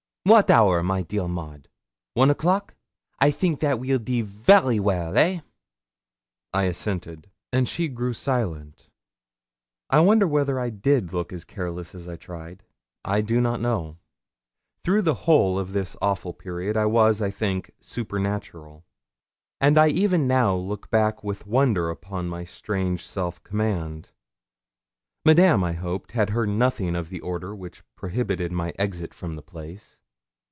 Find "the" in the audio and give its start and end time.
15.01-15.15, 27.09-27.21, 29.35-29.41